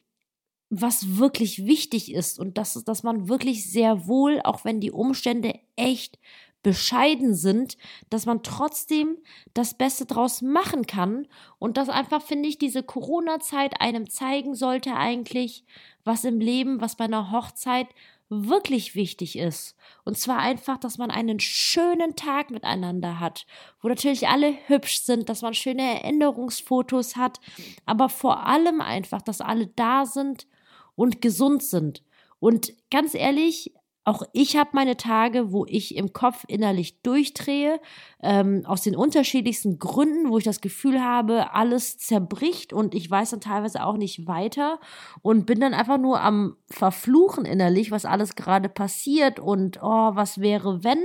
[0.71, 5.59] was wirklich wichtig ist und dass, dass man wirklich sehr wohl, auch wenn die Umstände
[5.77, 6.19] echt
[6.62, 7.77] bescheiden sind,
[8.09, 9.18] dass man trotzdem
[9.55, 11.27] das Beste draus machen kann
[11.59, 15.64] und dass einfach, finde ich, diese Corona-Zeit einem zeigen sollte eigentlich,
[16.05, 17.88] was im Leben, was bei einer Hochzeit
[18.29, 19.77] wirklich wichtig ist.
[20.05, 23.46] Und zwar einfach, dass man einen schönen Tag miteinander hat,
[23.83, 27.40] wo natürlich alle hübsch sind, dass man schöne Erinnerungsfotos hat,
[27.85, 30.46] aber vor allem einfach, dass alle da sind
[30.94, 32.03] und gesund sind.
[32.38, 33.72] Und ganz ehrlich,
[34.05, 37.81] auch ich habe meine Tage, wo ich im Kopf innerlich durchdrehe,
[38.21, 43.31] ähm, aus den unterschiedlichsten Gründen, wo ich das Gefühl habe, alles zerbricht und ich weiß
[43.31, 44.81] dann teilweise auch nicht weiter
[45.23, 50.41] und bin dann einfach nur am Verfluchen innerlich, was alles gerade passiert und oh, was
[50.41, 51.03] wäre, wenn.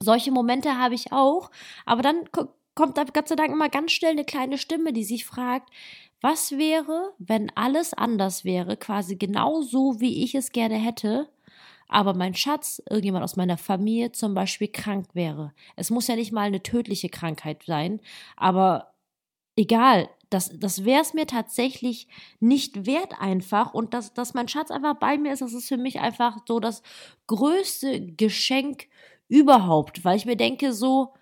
[0.00, 1.50] Solche Momente habe ich auch,
[1.86, 2.28] aber dann
[2.74, 5.70] kommt da Gott sei Dank immer ganz schnell eine kleine Stimme, die sich fragt,
[6.20, 11.28] was wäre, wenn alles anders wäre, quasi genau so, wie ich es gerne hätte,
[11.88, 15.52] aber mein Schatz, irgendjemand aus meiner Familie zum Beispiel krank wäre.
[15.76, 18.00] Es muss ja nicht mal eine tödliche Krankheit sein,
[18.36, 18.94] aber
[19.56, 22.08] egal, das, das wäre es mir tatsächlich
[22.40, 23.72] nicht wert einfach.
[23.72, 26.58] Und dass, dass mein Schatz einfach bei mir ist, das ist für mich einfach so
[26.58, 26.82] das
[27.28, 28.88] größte Geschenk
[29.28, 31.14] überhaupt, weil ich mir denke so,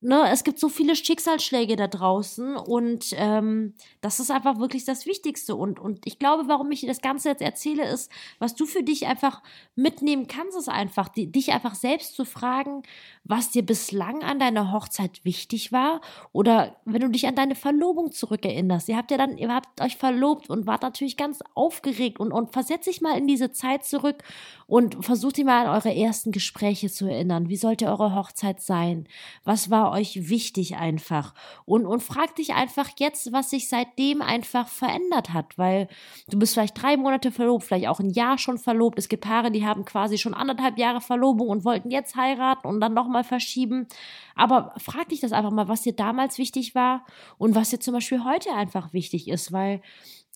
[0.00, 5.06] ne, es gibt so viele Schicksalsschläge da draußen und ähm, das ist einfach wirklich das
[5.06, 5.56] Wichtigste.
[5.56, 8.82] Und, und ich glaube, warum ich dir das Ganze jetzt erzähle, ist, was du für
[8.82, 9.42] dich einfach
[9.74, 12.82] mitnehmen kannst, ist einfach, die, dich einfach selbst zu fragen,
[13.24, 16.00] was dir bislang an deiner Hochzeit wichtig war
[16.32, 18.88] oder wenn du dich an deine Verlobung zurückerinnerst.
[18.88, 22.52] Ihr habt ja dann, ihr habt euch verlobt und wart natürlich ganz aufgeregt und, und
[22.52, 24.22] versetz dich mal in diese Zeit zurück
[24.66, 27.48] und versucht ihr mal an eure ersten Gespräche zu erinnern.
[27.48, 29.08] Wie sollte eure Hochzeit sein?
[29.44, 31.34] Was war euch wichtig einfach?
[31.64, 35.88] Und, und frag dich einfach jetzt, was sich seitdem einfach verändert hat, weil
[36.28, 38.98] du bist vielleicht drei Monate verlobt, vielleicht auch ein Jahr schon verlobt.
[38.98, 42.80] Es gibt Paare, die haben quasi schon anderthalb Jahre Verlobung und wollten jetzt heiraten und
[42.80, 43.86] dann nochmal verschieben.
[44.34, 47.04] Aber frag dich das einfach mal, was dir damals wichtig war
[47.38, 49.80] und was dir zum Beispiel heute einfach wichtig ist, weil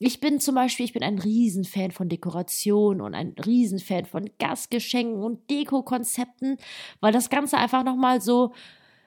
[0.02, 5.22] ich bin zum Beispiel, ich bin ein Riesenfan von Dekoration und ein Riesenfan von Gastgeschenken
[5.22, 6.56] und Dekokonzepten,
[7.00, 8.54] weil das Ganze einfach nochmal so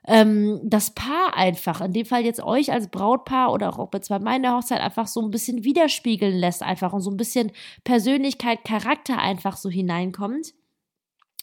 [0.08, 4.58] ähm, das Paar einfach, in dem Fall jetzt euch als Brautpaar oder auch bei meiner
[4.58, 7.52] Hochzeit einfach so ein bisschen widerspiegeln lässt einfach und so ein bisschen
[7.84, 10.54] Persönlichkeit, Charakter einfach so hineinkommt.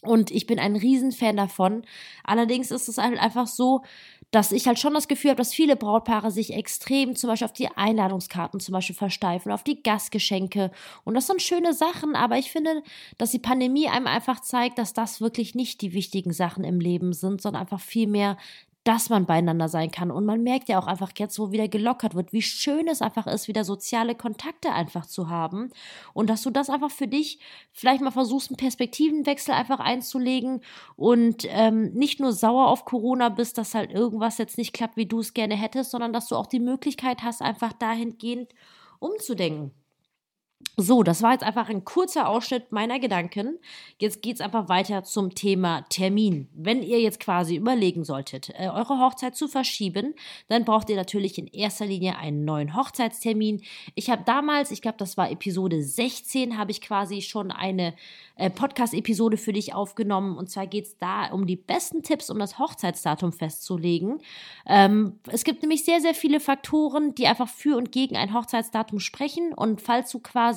[0.03, 1.83] Und ich bin ein Riesenfan davon.
[2.25, 3.83] Allerdings ist es halt einfach so,
[4.31, 7.53] dass ich halt schon das Gefühl habe, dass viele Brautpaare sich extrem zum Beispiel auf
[7.53, 10.71] die Einladungskarten zum Beispiel versteifen, auf die Gastgeschenke.
[11.05, 12.83] Und das sind schöne Sachen, aber ich finde,
[13.19, 17.13] dass die Pandemie einem einfach zeigt, dass das wirklich nicht die wichtigen Sachen im Leben
[17.13, 18.37] sind, sondern einfach viel mehr
[18.85, 20.11] dass man beieinander sein kann.
[20.11, 23.27] Und man merkt ja auch einfach jetzt, wo wieder gelockert wird, wie schön es einfach
[23.27, 25.71] ist, wieder soziale Kontakte einfach zu haben.
[26.15, 27.41] Und dass du das einfach für dich
[27.73, 30.63] vielleicht mal versuchst, einen Perspektivenwechsel einfach einzulegen
[30.97, 35.07] und ähm, nicht nur sauer auf Corona bist, dass halt irgendwas jetzt nicht klappt, wie
[35.07, 38.55] du es gerne hättest, sondern dass du auch die Möglichkeit hast, einfach dahingehend
[38.99, 39.80] umzudenken.
[40.77, 43.59] So, das war jetzt einfach ein kurzer Ausschnitt meiner Gedanken.
[43.99, 46.49] Jetzt geht es einfach weiter zum Thema Termin.
[46.55, 50.15] Wenn ihr jetzt quasi überlegen solltet, äh, eure Hochzeit zu verschieben,
[50.49, 53.63] dann braucht ihr natürlich in erster Linie einen neuen Hochzeitstermin.
[53.95, 57.95] Ich habe damals, ich glaube, das war Episode 16, habe ich quasi schon eine
[58.37, 60.39] äh, Podcast-Episode für dich aufgenommen.
[60.39, 64.21] Und zwar geht es da um die besten Tipps, um das Hochzeitsdatum festzulegen.
[64.67, 68.99] Ähm, es gibt nämlich sehr, sehr viele Faktoren, die einfach für und gegen ein Hochzeitsdatum
[68.99, 69.53] sprechen.
[69.53, 70.50] Und falls du quasi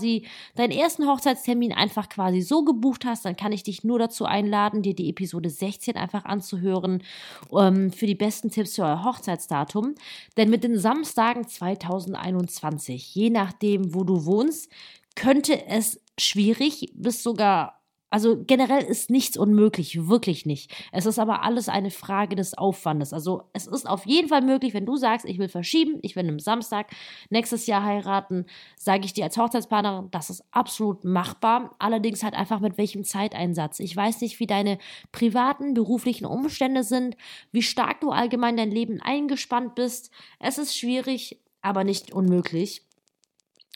[0.55, 4.81] deinen ersten Hochzeitstermin einfach quasi so gebucht hast, dann kann ich dich nur dazu einladen,
[4.81, 7.03] dir die Episode 16 einfach anzuhören
[7.51, 9.95] ähm, für die besten Tipps für euer Hochzeitsdatum.
[10.37, 14.71] Denn mit den Samstagen 2021, je nachdem, wo du wohnst,
[15.15, 17.82] könnte es schwierig bis sogar
[18.13, 20.71] also generell ist nichts unmöglich, wirklich nicht.
[20.91, 23.11] Es ist aber alles eine Frage des Aufwandes.
[23.11, 26.29] Also es ist auf jeden Fall möglich, wenn du sagst, ich will verschieben, ich will
[26.29, 26.91] am Samstag
[27.31, 28.45] nächstes Jahr heiraten,
[28.77, 31.75] sage ich dir als Hochzeitsplanerin, das ist absolut machbar.
[31.79, 33.79] Allerdings halt einfach mit welchem Zeiteinsatz.
[33.79, 34.77] Ich weiß nicht, wie deine
[35.11, 37.17] privaten, beruflichen Umstände sind,
[37.51, 40.11] wie stark du allgemein dein Leben eingespannt bist.
[40.37, 42.83] Es ist schwierig, aber nicht unmöglich.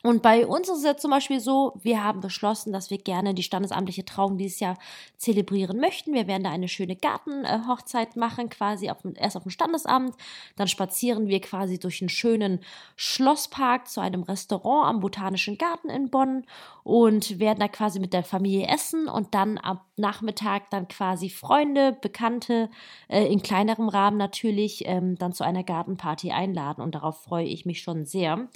[0.04, 3.34] Und bei uns ist es jetzt zum Beispiel so, wir haben beschlossen, dass wir gerne
[3.34, 4.78] die standesamtliche Trauung dieses Jahr
[5.18, 6.14] zelebrieren möchten.
[6.14, 10.16] Wir werden da eine schöne Gartenhochzeit machen, quasi auf, erst auf dem Standesamt.
[10.56, 12.60] Dann spazieren wir quasi durch einen schönen
[12.96, 16.46] Schlosspark zu einem Restaurant am Botanischen Garten in Bonn
[16.84, 21.98] und werden da quasi mit der Familie essen und dann ab Nachmittag dann quasi Freunde,
[22.00, 22.70] Bekannte,
[23.08, 26.84] äh, in kleinerem Rahmen natürlich, ähm, dann zu einer Gartenparty einladen.
[26.84, 28.48] Und darauf freue ich mich schon sehr.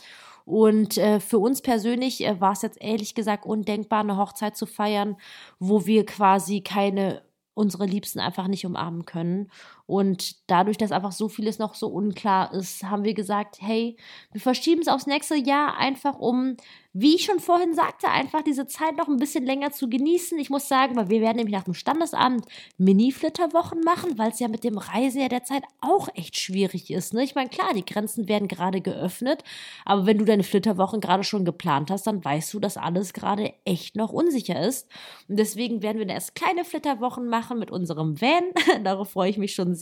[0.52, 4.66] Und äh, für uns persönlich äh, war es jetzt ehrlich gesagt undenkbar, eine Hochzeit zu
[4.66, 5.16] feiern,
[5.60, 7.22] wo wir quasi keine
[7.54, 9.50] unsere Liebsten einfach nicht umarmen können.
[9.92, 13.98] Und dadurch, dass einfach so vieles noch so unklar ist, haben wir gesagt, hey,
[14.32, 16.56] wir verschieben es aufs nächste Jahr einfach, um
[16.94, 20.38] wie ich schon vorhin sagte, einfach diese Zeit noch ein bisschen länger zu genießen.
[20.40, 22.46] Ich muss sagen, weil wir werden nämlich nach dem Standesamt
[22.78, 27.14] Mini-Flitterwochen machen, weil es ja mit dem Reise ja derzeit auch echt schwierig ist.
[27.14, 27.24] Ne?
[27.24, 29.44] Ich meine, klar, die Grenzen werden gerade geöffnet,
[29.86, 33.54] aber wenn du deine Flitterwochen gerade schon geplant hast, dann weißt du, dass alles gerade
[33.64, 34.90] echt noch unsicher ist.
[35.30, 38.44] Und deswegen werden wir erst kleine Flitterwochen machen mit unserem Van.
[38.84, 39.81] Darauf freue ich mich schon sehr.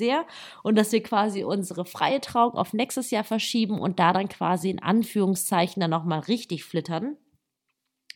[0.63, 4.69] Und dass wir quasi unsere freie Trauung auf nächstes Jahr verschieben und da dann quasi
[4.69, 7.17] in Anführungszeichen dann nochmal richtig flittern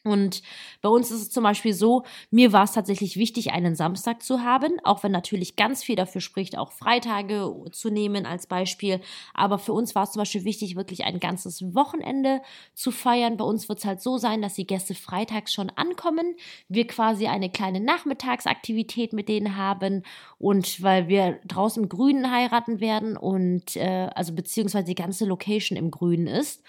[0.03, 0.41] und
[0.81, 4.41] bei uns ist es zum Beispiel so, mir war es tatsächlich wichtig, einen Samstag zu
[4.41, 8.99] haben, auch wenn natürlich ganz viel dafür spricht, auch Freitage zu nehmen als Beispiel.
[9.33, 12.41] Aber für uns war es zum Beispiel wichtig, wirklich ein ganzes Wochenende
[12.73, 13.37] zu feiern.
[13.37, 16.35] Bei uns wird es halt so sein, dass die Gäste freitags schon ankommen,
[16.67, 20.03] wir quasi eine kleine Nachmittagsaktivität mit denen haben
[20.37, 25.77] und weil wir draußen im Grünen heiraten werden und äh, also beziehungsweise die ganze Location
[25.77, 26.61] im Grünen ist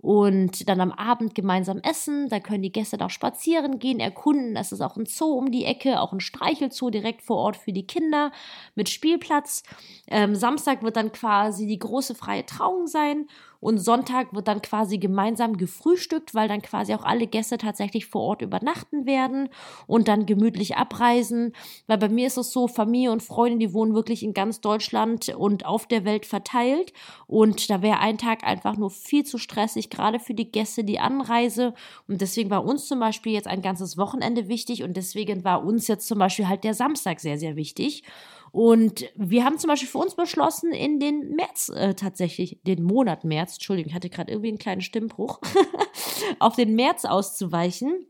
[0.00, 2.28] und dann am Abend gemeinsam essen.
[2.28, 4.56] Da können die Gäste auch spazieren gehen, erkunden.
[4.56, 7.72] Es ist auch ein Zoo um die Ecke, auch ein Streichelzoo direkt vor Ort für
[7.72, 8.32] die Kinder
[8.74, 9.62] mit Spielplatz.
[10.08, 13.26] Ähm, Samstag wird dann quasi die große freie Trauung sein
[13.60, 18.22] und Sonntag wird dann quasi gemeinsam gefrühstückt, weil dann quasi auch alle Gäste tatsächlich vor
[18.22, 19.50] Ort übernachten werden
[19.86, 21.52] und dann gemütlich abreisen.
[21.86, 25.28] Weil bei mir ist es so, Familie und Freunde, die wohnen wirklich in ganz Deutschland
[25.28, 26.92] und auf der Welt verteilt.
[27.26, 30.98] Und da wäre ein Tag einfach nur viel zu stressig, gerade für die Gäste, die
[30.98, 31.74] Anreise.
[32.08, 35.86] Und deswegen war uns zum Beispiel jetzt ein ganzes Wochenende wichtig und deswegen war uns
[35.86, 38.04] jetzt zum Beispiel halt der Samstag sehr, sehr wichtig.
[38.52, 43.24] Und wir haben zum Beispiel für uns beschlossen, in den März äh, tatsächlich, den Monat
[43.24, 45.40] März, Entschuldigung, ich hatte gerade irgendwie einen kleinen Stimmbruch,
[46.38, 48.06] auf den März auszuweichen.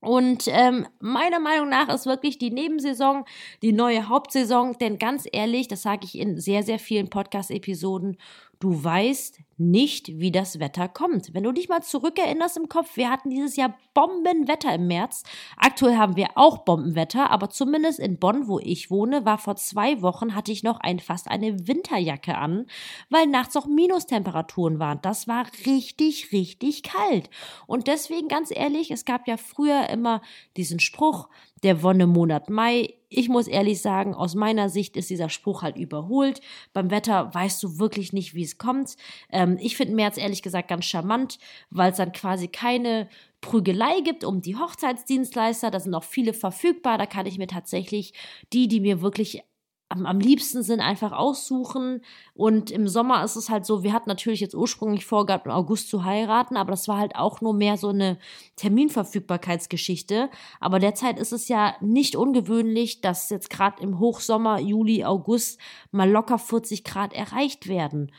[0.00, 3.26] Und ähm, meiner Meinung nach ist wirklich die Nebensaison
[3.60, 8.16] die neue Hauptsaison, denn ganz ehrlich, das sage ich in sehr, sehr vielen Podcast-Episoden,
[8.60, 11.34] Du weißt nicht, wie das Wetter kommt.
[11.34, 15.22] Wenn du dich mal zurückerinnerst im Kopf, wir hatten dieses Jahr Bombenwetter im März.
[15.56, 20.00] Aktuell haben wir auch Bombenwetter, aber zumindest in Bonn, wo ich wohne, war vor zwei
[20.00, 22.66] Wochen, hatte ich noch ein, fast eine Winterjacke an,
[23.10, 25.00] weil nachts auch Minustemperaturen waren.
[25.02, 27.28] Das war richtig, richtig kalt.
[27.66, 30.22] Und deswegen ganz ehrlich, es gab ja früher immer
[30.56, 31.28] diesen Spruch,
[31.62, 32.94] der Wonnemonat Mai.
[33.08, 36.40] Ich muss ehrlich sagen, aus meiner Sicht ist dieser Spruch halt überholt.
[36.72, 38.96] Beim Wetter weißt du wirklich nicht, wie es kommt.
[39.30, 41.38] Ähm, ich finde März ehrlich gesagt ganz charmant,
[41.70, 43.08] weil es dann quasi keine
[43.40, 45.70] Prügelei gibt um die Hochzeitsdienstleister.
[45.70, 46.98] Da sind auch viele verfügbar.
[46.98, 48.12] Da kann ich mir tatsächlich
[48.52, 49.42] die, die mir wirklich
[49.90, 52.02] am, am liebsten sind, einfach aussuchen.
[52.32, 55.90] Und im Sommer ist es halt so, wir hatten natürlich jetzt ursprünglich vorgehabt, im August
[55.90, 58.18] zu heiraten, aber das war halt auch nur mehr so eine
[58.56, 60.30] Terminverfügbarkeitsgeschichte.
[60.60, 65.58] Aber derzeit ist es ja nicht ungewöhnlich, dass jetzt gerade im Hochsommer, Juli, August
[65.90, 68.12] mal locker 40 Grad erreicht werden.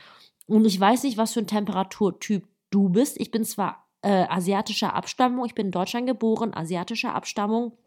[0.47, 3.19] Und ich weiß nicht, was für ein Temperaturtyp du bist.
[3.19, 7.77] Ich bin zwar äh, asiatischer Abstammung, ich bin in Deutschland geboren, asiatischer Abstammung.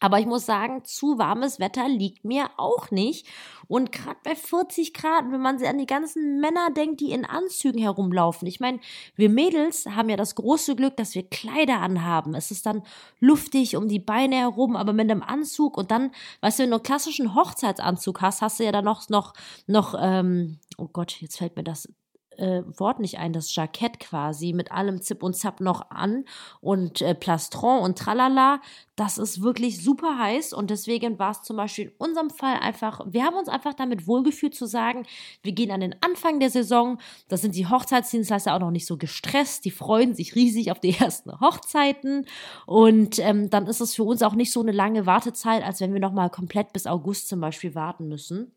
[0.00, 3.26] Aber ich muss sagen, zu warmes Wetter liegt mir auch nicht.
[3.68, 7.80] Und gerade bei 40 Grad, wenn man an die ganzen Männer denkt, die in Anzügen
[7.80, 8.46] herumlaufen.
[8.46, 8.80] Ich meine,
[9.16, 12.34] wir Mädels haben ja das große Glück, dass wir Kleider anhaben.
[12.34, 12.82] Es ist dann
[13.20, 16.76] luftig um die Beine herum, aber mit einem Anzug und dann, weißt du, wenn du
[16.76, 19.32] einen klassischen Hochzeitsanzug hast, hast du ja dann noch, noch,
[19.66, 21.88] noch, ähm, oh Gott, jetzt fällt mir das
[22.38, 26.24] äh, Wort nicht ein, das Jackett quasi mit allem Zip und Zap noch an
[26.60, 28.60] und äh, Plastron und tralala.
[28.96, 33.00] Das ist wirklich super heiß und deswegen war es zum Beispiel in unserem Fall einfach,
[33.06, 35.04] wir haben uns einfach damit wohlgefühlt zu sagen,
[35.42, 38.96] wir gehen an den Anfang der Saison, da sind die Hochzeitsdienstleister auch noch nicht so
[38.96, 42.26] gestresst, die freuen sich riesig auf die ersten Hochzeiten
[42.66, 45.92] und ähm, dann ist es für uns auch nicht so eine lange Wartezeit, als wenn
[45.92, 48.52] wir nochmal komplett bis August zum Beispiel warten müssen.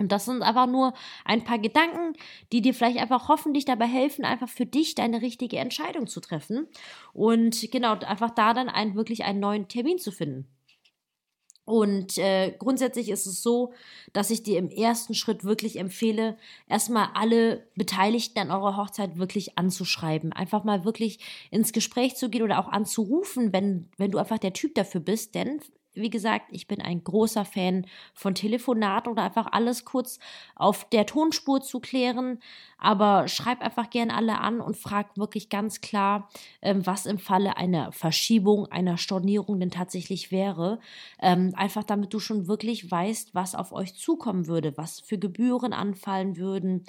[0.00, 0.94] Und das sind einfach nur
[1.26, 2.14] ein paar Gedanken,
[2.52, 6.68] die dir vielleicht einfach hoffentlich dabei helfen, einfach für dich deine richtige Entscheidung zu treffen.
[7.12, 10.48] Und genau, einfach da dann einen, wirklich einen neuen Termin zu finden.
[11.66, 13.74] Und äh, grundsätzlich ist es so,
[14.14, 19.58] dass ich dir im ersten Schritt wirklich empfehle, erstmal alle Beteiligten an eurer Hochzeit wirklich
[19.58, 20.32] anzuschreiben.
[20.32, 24.54] Einfach mal wirklich ins Gespräch zu gehen oder auch anzurufen, wenn, wenn du einfach der
[24.54, 25.34] Typ dafür bist.
[25.34, 25.60] Denn
[25.94, 30.18] wie gesagt, ich bin ein großer Fan von Telefonaten oder einfach alles kurz
[30.54, 32.38] auf der Tonspur zu klären.
[32.78, 36.28] Aber schreib einfach gerne alle an und frag wirklich ganz klar,
[36.62, 40.80] ähm, was im Falle einer Verschiebung, einer Stornierung denn tatsächlich wäre.
[41.20, 45.72] Ähm, einfach damit du schon wirklich weißt, was auf euch zukommen würde, was für Gebühren
[45.72, 46.84] anfallen würden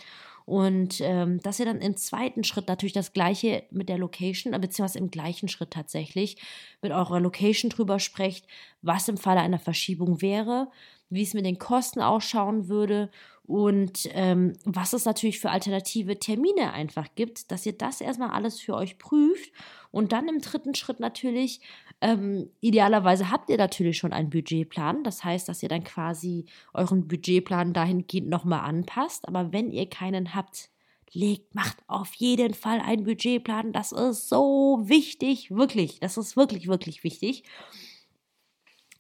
[0.52, 5.00] und ähm, dass ihr dann im zweiten Schritt natürlich das gleiche mit der Location, beziehungsweise
[5.00, 6.36] im gleichen Schritt tatsächlich
[6.82, 8.46] mit eurer Location drüber sprecht,
[8.82, 10.70] was im Falle einer Verschiebung wäre,
[11.10, 13.10] wie es mit den Kosten ausschauen würde
[13.46, 18.60] und ähm, was es natürlich für alternative Termine einfach gibt, dass ihr das erstmal alles
[18.60, 19.52] für euch prüft
[19.92, 21.60] und dann im dritten Schritt natürlich,
[22.02, 25.04] ähm, idealerweise habt ihr natürlich schon einen Budgetplan.
[25.04, 29.28] Das heißt, dass ihr dann quasi euren Budgetplan dahingehend nochmal anpasst.
[29.28, 30.70] Aber wenn ihr keinen habt,
[31.14, 33.74] legt, macht auf jeden Fall einen Budgetplan.
[33.74, 36.00] Das ist so wichtig, wirklich.
[36.00, 37.44] Das ist wirklich, wirklich wichtig.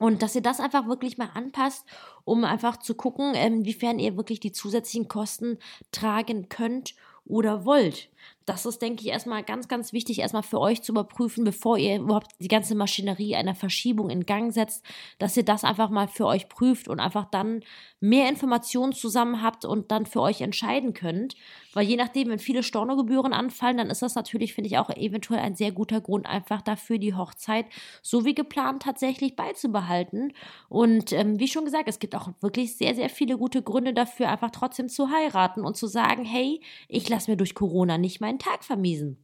[0.01, 1.85] Und dass ihr das einfach wirklich mal anpasst,
[2.23, 5.59] um einfach zu gucken, inwiefern ihr wirklich die zusätzlichen Kosten
[5.91, 8.09] tragen könnt oder wollt.
[8.45, 11.99] Das ist, denke ich, erstmal ganz, ganz wichtig, erstmal für euch zu überprüfen, bevor ihr
[11.99, 14.83] überhaupt die ganze Maschinerie einer Verschiebung in Gang setzt,
[15.19, 17.61] dass ihr das einfach mal für euch prüft und einfach dann
[17.99, 21.35] mehr Informationen zusammen habt und dann für euch entscheiden könnt.
[21.73, 25.39] Weil je nachdem, wenn viele Stornogebühren anfallen, dann ist das natürlich, finde ich, auch eventuell
[25.39, 27.67] ein sehr guter Grund, einfach dafür die Hochzeit
[28.01, 30.33] so wie geplant tatsächlich beizubehalten.
[30.67, 34.29] Und ähm, wie schon gesagt, es gibt auch wirklich sehr, sehr viele gute Gründe dafür,
[34.29, 38.39] einfach trotzdem zu heiraten und zu sagen, hey, ich lasse mir durch Corona nicht meinen
[38.39, 39.17] Tag vermiesen.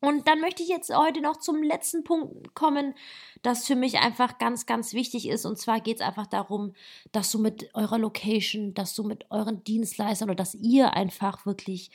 [0.00, 2.94] Und dann möchte ich jetzt heute noch zum letzten Punkt kommen,
[3.42, 5.46] das für mich einfach ganz, ganz wichtig ist.
[5.46, 6.74] Und zwar geht es einfach darum,
[7.12, 11.90] dass du mit eurer Location, dass du mit euren Dienstleistern oder dass ihr einfach wirklich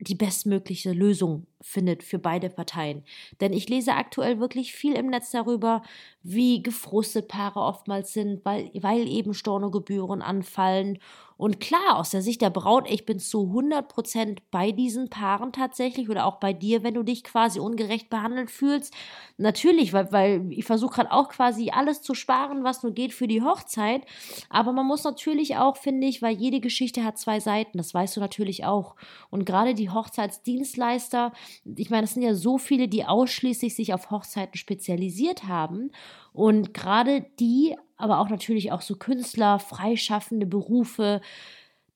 [0.00, 3.04] die bestmögliche Lösung findet für beide Parteien.
[3.40, 5.82] Denn ich lese aktuell wirklich viel im Netz darüber,
[6.22, 10.98] wie gefrustet Paare oftmals sind, weil, weil eben Stornogebühren anfallen.
[11.38, 16.10] Und klar, aus der Sicht der Braut, ich bin zu 100% bei diesen Paaren tatsächlich
[16.10, 18.92] oder auch bei dir, wenn du dich quasi ungerecht behandelt fühlst.
[19.36, 23.28] Natürlich, weil, weil ich versuche gerade auch quasi alles zu sparen, was nur geht für
[23.28, 24.02] die Hochzeit.
[24.50, 28.16] Aber man muss natürlich auch, finde ich, weil jede Geschichte hat zwei Seiten, das weißt
[28.16, 28.96] du natürlich auch.
[29.30, 31.32] Und gerade die Hochzeitsdienstleister,
[31.76, 35.90] ich meine, es sind ja so viele, die ausschließlich sich auf Hochzeiten spezialisiert haben.
[36.32, 41.20] Und gerade die, aber auch natürlich auch so Künstler, freischaffende Berufe,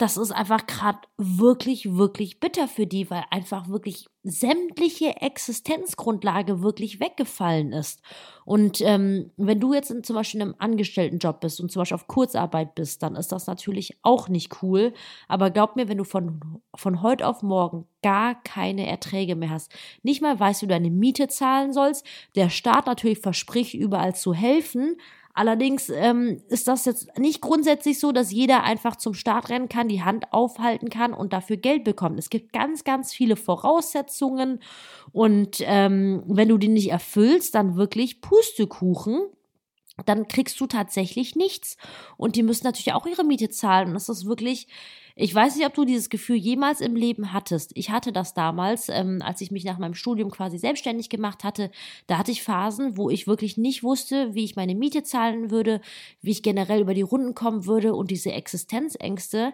[0.03, 6.99] das ist einfach gerade wirklich, wirklich bitter für die, weil einfach wirklich sämtliche Existenzgrundlage wirklich
[6.99, 8.03] weggefallen ist.
[8.45, 11.95] Und ähm, wenn du jetzt in, zum Beispiel in einem Angestelltenjob bist und zum Beispiel
[11.95, 14.93] auf Kurzarbeit bist, dann ist das natürlich auch nicht cool.
[15.29, 19.71] Aber glaub mir, wenn du von, von heute auf morgen gar keine Erträge mehr hast,
[20.03, 24.35] nicht mal weißt, wie du deine Miete zahlen sollst, der Staat natürlich verspricht, überall zu
[24.35, 24.97] helfen,
[25.35, 29.89] Allerdings ähm, ist das jetzt nicht grundsätzlich so, dass jeder einfach zum Start rennen kann,
[29.89, 32.19] die Hand aufhalten kann und dafür Geld bekommt.
[32.19, 34.61] Es gibt ganz, ganz viele Voraussetzungen
[35.13, 39.23] und ähm, wenn du die nicht erfüllst, dann wirklich Pustekuchen
[40.07, 41.77] dann kriegst du tatsächlich nichts.
[42.17, 43.89] Und die müssen natürlich auch ihre Miete zahlen.
[43.89, 44.67] Und das ist wirklich,
[45.15, 47.73] ich weiß nicht, ob du dieses Gefühl jemals im Leben hattest.
[47.75, 51.71] Ich hatte das damals, ähm, als ich mich nach meinem Studium quasi selbstständig gemacht hatte.
[52.07, 55.81] Da hatte ich Phasen, wo ich wirklich nicht wusste, wie ich meine Miete zahlen würde,
[56.23, 59.53] wie ich generell über die Runden kommen würde und diese Existenzängste,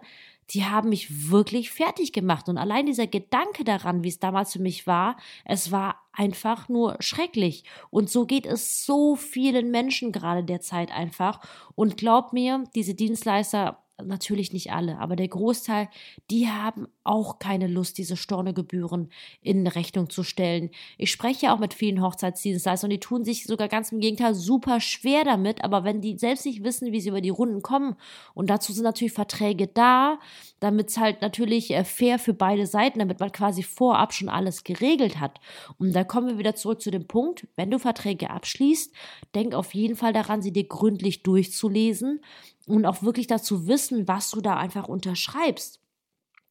[0.51, 2.49] die haben mich wirklich fertig gemacht.
[2.49, 6.97] Und allein dieser Gedanke daran, wie es damals für mich war, es war einfach nur
[7.01, 7.65] schrecklich.
[7.91, 11.41] Und so geht es so vielen Menschen gerade derzeit einfach.
[11.75, 15.89] Und glaub mir, diese Dienstleister natürlich nicht alle, aber der Großteil,
[16.31, 19.11] die haben auch keine Lust, diese Stornogebühren
[19.43, 20.71] in Rechnung zu stellen.
[20.99, 24.35] Ich spreche ja auch mit vielen Hochzeitsdienstleistern und die tun sich sogar ganz im Gegenteil
[24.35, 27.97] super schwer damit, aber wenn die selbst nicht wissen, wie sie über die Runden kommen
[28.35, 30.19] und dazu sind natürlich Verträge da,
[30.61, 34.65] damit es halt natürlich äh, fair für beide Seiten, damit man quasi vorab schon alles
[34.65, 35.41] geregelt hat.
[35.79, 38.95] Und da kommen wir wieder zurück zu dem Punkt, wenn du Verträge abschließt,
[39.35, 42.21] denk auf jeden Fall daran, sie dir gründlich durchzulesen
[42.69, 45.81] und auch wirklich dazu wissen, was du da einfach unterschreibst.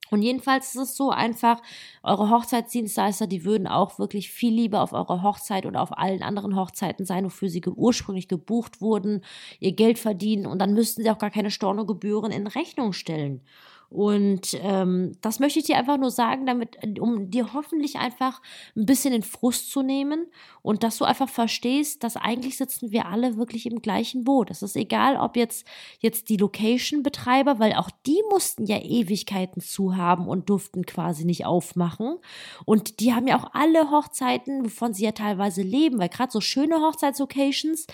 [0.10, 1.62] Und jedenfalls ist es so einfach,
[2.02, 6.56] eure Hochzeitsdienstleister, die würden auch wirklich viel lieber auf eurer Hochzeit oder auf allen anderen
[6.56, 9.24] Hochzeiten sein, wofür sie ursprünglich gebucht wurden,
[9.60, 13.42] ihr Geld verdienen und dann müssten sie auch gar keine Stornogebühren in Rechnung stellen.
[13.90, 18.42] Und ähm, das möchte ich dir einfach nur sagen, damit, um dir hoffentlich einfach
[18.76, 20.28] ein bisschen den Frust zu nehmen
[20.62, 24.52] und dass du einfach verstehst, dass eigentlich sitzen wir alle wirklich im gleichen Boot.
[24.52, 25.66] Es ist egal, ob jetzt,
[26.00, 31.46] jetzt die Location-Betreiber, weil auch die mussten ja Ewigkeiten zu haben und durften quasi nicht
[31.46, 32.18] aufmachen.
[32.66, 36.42] Und die haben ja auch alle Hochzeiten, wovon sie ja teilweise leben, weil gerade so
[36.42, 37.88] schöne Hochzeitslocations,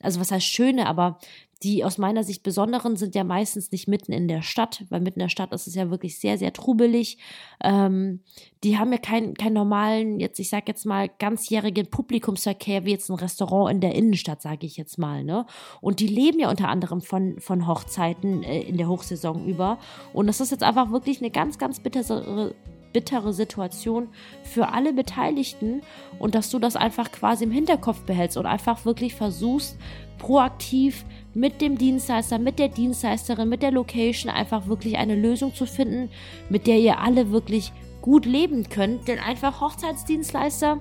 [0.00, 1.18] also was heißt schöne, aber
[1.62, 5.20] die aus meiner Sicht besonderen sind ja meistens nicht mitten in der Stadt, weil mitten
[5.20, 7.18] in der Stadt ist es ja wirklich sehr, sehr trubelig.
[7.62, 8.20] Ähm,
[8.64, 13.10] die haben ja keinen keinen normalen, jetzt, ich sag jetzt mal, ganzjährigen Publikumsverkehr wie jetzt
[13.10, 15.24] ein Restaurant in der Innenstadt, sage ich jetzt mal.
[15.24, 15.46] Ne?
[15.80, 19.78] Und die leben ja unter anderem von, von Hochzeiten äh, in der Hochsaison über.
[20.12, 22.54] Und das ist jetzt einfach wirklich eine ganz, ganz bittere,
[22.92, 24.08] bittere Situation
[24.42, 25.82] für alle Beteiligten
[26.18, 29.78] und dass du das einfach quasi im Hinterkopf behältst und einfach wirklich versuchst,
[30.18, 31.04] proaktiv
[31.34, 36.10] mit dem Dienstleister, mit der Dienstleisterin, mit der Location einfach wirklich eine Lösung zu finden,
[36.48, 39.08] mit der ihr alle wirklich gut leben könnt.
[39.08, 40.78] Denn einfach Hochzeitsdienstleister,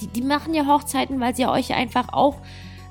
[0.00, 2.36] die, die machen ja Hochzeiten, weil sie euch einfach auch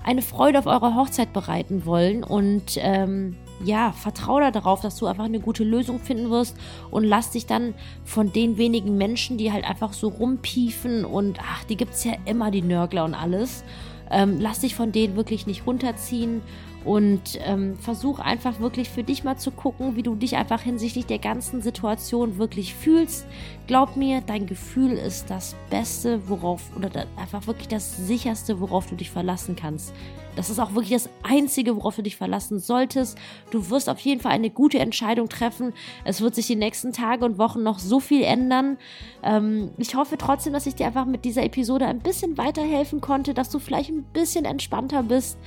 [0.03, 2.23] eine Freude auf eure Hochzeit bereiten wollen.
[2.23, 6.55] Und ähm, ja, vertraue darauf, dass du einfach eine gute Lösung finden wirst
[6.91, 7.73] und lass dich dann
[8.05, 12.13] von den wenigen Menschen, die halt einfach so rumpiefen und ach, die gibt es ja
[12.25, 13.63] immer, die Nörgler und alles.
[14.11, 16.41] Ähm, lass dich von denen wirklich nicht runterziehen
[16.87, 21.05] und ähm, versuch einfach wirklich für dich mal zu gucken, wie du dich einfach hinsichtlich
[21.05, 23.27] der ganzen Situation wirklich fühlst.
[23.67, 28.95] Glaub mir, dein Gefühl ist das Beste, worauf, oder einfach wirklich das sicherste, worauf du
[28.95, 29.93] dich verlassen kannst.
[30.37, 33.17] Das ist auch wirklich das Einzige, worauf du dich verlassen solltest.
[33.49, 35.73] Du wirst auf jeden Fall eine gute Entscheidung treffen.
[36.05, 38.77] Es wird sich die nächsten Tage und Wochen noch so viel ändern.
[39.23, 43.33] Ähm, ich hoffe trotzdem, dass ich dir einfach mit dieser Episode ein bisschen weiterhelfen konnte,
[43.33, 45.37] dass du vielleicht ein bisschen entspannter bist.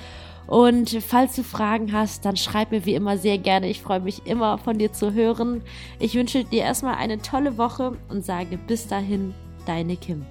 [0.50, 3.70] Und falls du Fragen hast, dann schreib mir wie immer sehr gerne.
[3.70, 5.62] Ich freue mich immer von dir zu hören.
[6.00, 9.32] Ich wünsche dir erstmal eine tolle Woche und sage bis dahin,
[9.64, 10.26] deine Kim.